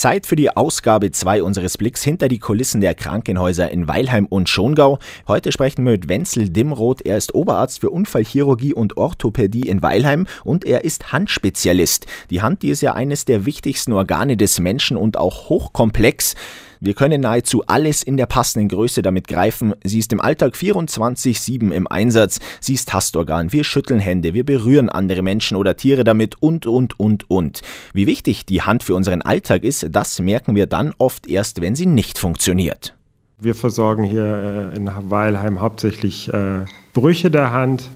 [0.00, 4.48] Zeit für die Ausgabe 2 unseres Blicks hinter die Kulissen der Krankenhäuser in Weilheim und
[4.48, 4.98] Schongau.
[5.28, 7.02] Heute sprechen wir mit Wenzel Dimroth.
[7.02, 12.06] Er ist Oberarzt für Unfallchirurgie und Orthopädie in Weilheim und er ist Handspezialist.
[12.30, 16.34] Die Hand, die ist ja eines der wichtigsten Organe des Menschen und auch hochkomplex.
[16.82, 19.74] Wir können nahezu alles in der passenden Größe damit greifen.
[19.84, 22.40] Sie ist im Alltag 24-7 im Einsatz.
[22.58, 23.52] Sie ist Tastorgan.
[23.52, 27.60] Wir schütteln Hände, wir berühren andere Menschen oder Tiere damit und, und, und, und.
[27.92, 31.74] Wie wichtig die Hand für unseren Alltag ist, das merken wir dann oft erst, wenn
[31.74, 32.94] sie nicht funktioniert.
[33.38, 37.90] Wir versorgen hier äh, in Weilheim hauptsächlich äh, Brüche der Hand.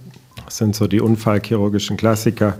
[0.45, 2.59] Das sind so die unfallchirurgischen Klassiker.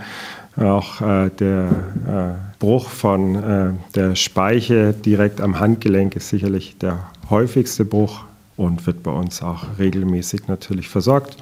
[0.56, 7.84] Auch äh, der Bruch von äh, der Speiche direkt am Handgelenk ist sicherlich der häufigste
[7.84, 8.24] Bruch
[8.56, 11.36] und wird bei uns auch regelmäßig natürlich versorgt.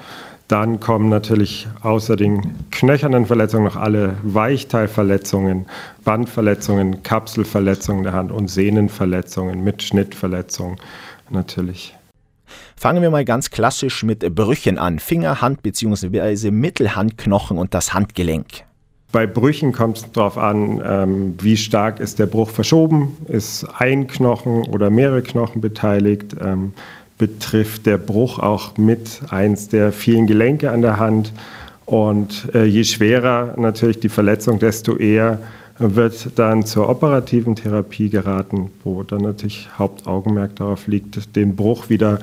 [0.48, 5.66] Dann kommen natürlich außer den knöchernen Verletzungen noch alle Weichteilverletzungen,
[6.02, 10.78] Bandverletzungen, Kapselverletzungen der Hand und Sehnenverletzungen mit Schnittverletzungen
[11.30, 11.94] natürlich.
[12.74, 14.98] Fangen wir mal ganz klassisch mit Brüchen an.
[14.98, 16.50] Finger, Hand bzw.
[16.50, 18.64] Mittelhandknochen und das Handgelenk.
[19.12, 24.06] Bei Brüchen kommt es darauf an, ähm, wie stark ist der Bruch verschoben, ist ein
[24.06, 26.72] Knochen oder mehrere Knochen beteiligt, ähm,
[27.18, 31.34] betrifft der Bruch auch mit eins der vielen Gelenke an der Hand.
[31.84, 35.40] Und äh, je schwerer natürlich die Verletzung, desto eher
[35.78, 42.18] wird dann zur operativen Therapie geraten, wo dann natürlich Hauptaugenmerk darauf liegt, den Bruch wieder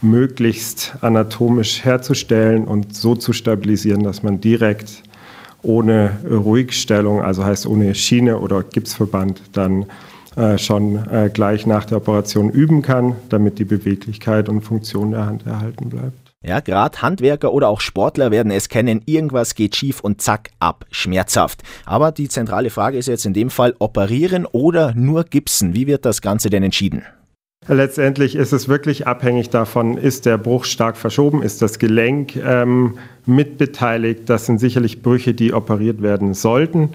[0.00, 5.04] möglichst anatomisch herzustellen und so zu stabilisieren, dass man direkt
[5.62, 9.86] ohne Ruhigstellung, also heißt ohne Schiene oder Gipsverband, dann
[10.36, 15.26] äh, schon äh, gleich nach der Operation üben kann, damit die Beweglichkeit und Funktion der
[15.26, 16.22] Hand erhalten bleibt.
[16.44, 20.84] Ja, gerade Handwerker oder auch Sportler werden es kennen, irgendwas geht schief und zack, ab,
[20.90, 21.62] schmerzhaft.
[21.84, 25.74] Aber die zentrale Frage ist jetzt in dem Fall, operieren oder nur gipsen?
[25.74, 27.04] Wie wird das Ganze denn entschieden?
[27.68, 32.98] Letztendlich ist es wirklich abhängig davon, ist der Bruch stark verschoben, ist das Gelenk ähm,
[33.24, 34.28] mitbeteiligt.
[34.28, 36.90] Das sind sicherlich Brüche, die operiert werden sollten.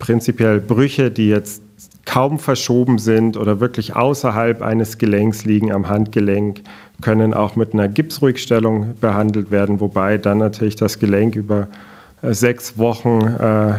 [0.00, 1.62] Prinzipiell Brüche, die jetzt
[2.04, 6.62] kaum verschoben sind oder wirklich außerhalb eines Gelenks liegen am Handgelenk,
[7.00, 11.68] können auch mit einer Gipsruhigstellung behandelt werden, wobei dann natürlich das Gelenk über
[12.22, 13.74] äh, sechs Wochen äh,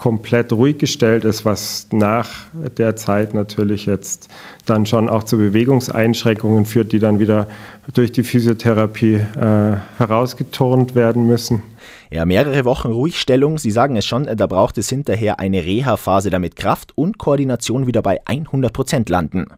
[0.00, 2.30] komplett ruhig gestellt ist, was nach
[2.78, 4.28] der Zeit natürlich jetzt
[4.64, 7.46] dann schon auch zu Bewegungseinschränkungen führt, die dann wieder
[7.92, 11.62] durch die Physiotherapie äh, herausgeturnt werden müssen.
[12.10, 13.58] Ja, mehrere Wochen Ruhigstellung.
[13.58, 18.00] Sie sagen es schon, da braucht es hinterher eine Reha-Phase, damit Kraft und Koordination wieder
[18.00, 19.48] bei 100 Prozent landen.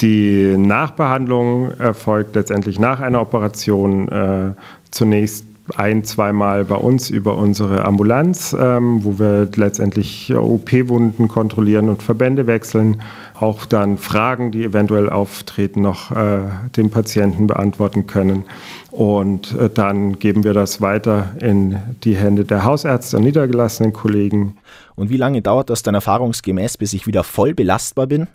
[0.00, 4.54] Die Nachbehandlung erfolgt letztendlich nach einer Operation äh,
[4.90, 5.44] zunächst
[5.76, 12.46] ein, zweimal bei uns über unsere Ambulanz, ähm, wo wir letztendlich OP-Wunden kontrollieren und Verbände
[12.46, 13.02] wechseln.
[13.38, 16.40] Auch dann Fragen, die eventuell auftreten, noch äh,
[16.76, 18.44] dem Patienten beantworten können.
[18.90, 24.56] Und äh, dann geben wir das weiter in die Hände der Hausärzte und niedergelassenen Kollegen.
[24.96, 28.26] Und wie lange dauert das dann erfahrungsgemäß, bis ich wieder voll belastbar bin?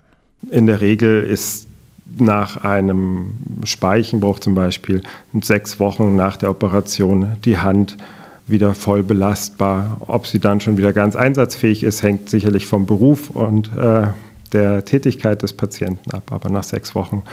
[0.49, 1.67] In der Regel ist
[2.17, 3.33] nach einem
[3.63, 5.01] Speichenbruch zum Beispiel
[5.41, 7.97] sechs Wochen nach der Operation die Hand
[8.47, 9.97] wieder voll belastbar.
[10.07, 14.07] Ob sie dann schon wieder ganz einsatzfähig ist, hängt sicherlich vom Beruf und äh,
[14.53, 16.31] der Tätigkeit des Patienten ab.
[16.31, 17.23] Aber nach sechs Wochen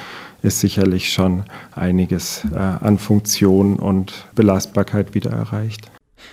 [0.43, 1.45] ist sicherlich schon
[1.75, 5.91] einiges äh, an Funktion und Belastbarkeit wieder erreicht.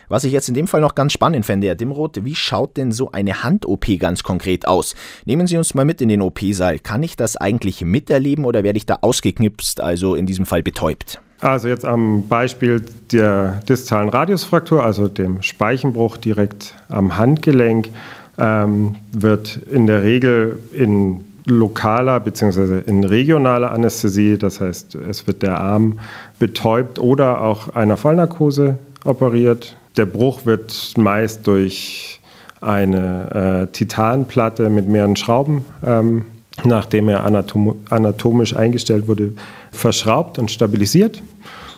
[0.08, 2.92] Was ich jetzt in dem Fall noch ganz spannend fände, Herr Dimroth, wie schaut denn
[2.92, 4.96] so eine Hand-OP ganz konkret aus?
[5.26, 6.80] Nehmen Sie uns mal mit in den OP-Saal.
[6.80, 11.22] Kann ich das eigentlich miterleben oder werde ich da ausgeknipst, also in diesem Fall betäubt?
[11.42, 17.90] Also jetzt am Beispiel der distalen Radiusfraktur, also dem Speichenbruch direkt am Handgelenk,
[18.38, 22.82] ähm, wird in der Regel in lokaler bzw.
[22.86, 26.00] in regionaler Anästhesie, das heißt, es wird der Arm
[26.38, 29.76] betäubt oder auch einer Vollnarkose operiert.
[29.98, 32.20] Der Bruch wird meist durch
[32.62, 36.26] eine äh, Titanplatte mit mehreren Schrauben, ähm,
[36.64, 39.34] nachdem er anatom anatomisch eingestellt wurde,
[39.72, 41.22] verschraubt und stabilisiert.